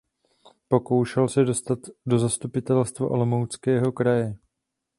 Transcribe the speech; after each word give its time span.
Pokoušel 0.67 1.27
se 1.29 1.43
dostat 1.43 1.79
do 2.05 2.19
Zastupitelstva 2.19 3.07
Olomouckého 3.07 3.91
kraje. 3.91 4.35